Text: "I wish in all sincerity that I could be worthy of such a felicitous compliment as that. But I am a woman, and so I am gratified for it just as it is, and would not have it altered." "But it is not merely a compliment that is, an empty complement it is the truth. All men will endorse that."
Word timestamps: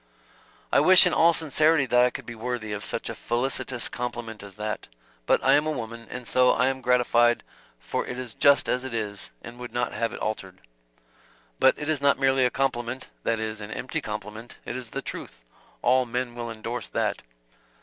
"I 0.71 0.79
wish 0.79 1.05
in 1.05 1.13
all 1.13 1.31
sincerity 1.31 1.85
that 1.85 2.03
I 2.03 2.09
could 2.09 2.25
be 2.25 2.33
worthy 2.33 2.71
of 2.71 2.83
such 2.83 3.07
a 3.07 3.13
felicitous 3.13 3.87
compliment 3.87 4.41
as 4.41 4.55
that. 4.55 4.87
But 5.27 5.43
I 5.43 5.53
am 5.53 5.67
a 5.67 5.71
woman, 5.71 6.07
and 6.09 6.27
so 6.27 6.49
I 6.53 6.69
am 6.69 6.81
gratified 6.81 7.43
for 7.79 8.03
it 8.07 8.35
just 8.39 8.67
as 8.67 8.83
it 8.83 8.95
is, 8.95 9.29
and 9.43 9.59
would 9.59 9.71
not 9.71 9.93
have 9.93 10.11
it 10.11 10.19
altered." 10.19 10.61
"But 11.59 11.77
it 11.77 11.87
is 11.87 12.01
not 12.01 12.17
merely 12.17 12.45
a 12.45 12.49
compliment 12.49 13.09
that 13.21 13.39
is, 13.39 13.61
an 13.61 13.69
empty 13.69 14.01
complement 14.01 14.57
it 14.65 14.75
is 14.75 14.89
the 14.89 15.03
truth. 15.03 15.45
All 15.83 16.07
men 16.07 16.33
will 16.33 16.49
endorse 16.49 16.87
that." 16.87 17.21